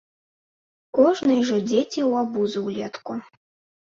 [0.97, 3.13] Кожнай жа дзеці ў абузу ўлетку.